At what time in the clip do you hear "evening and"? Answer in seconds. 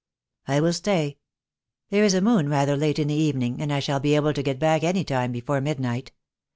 3.13-3.71